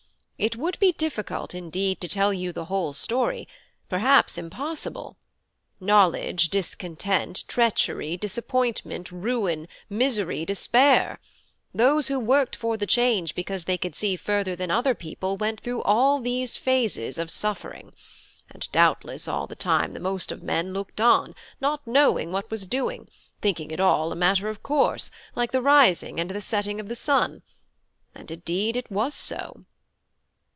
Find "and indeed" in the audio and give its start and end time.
28.15-28.75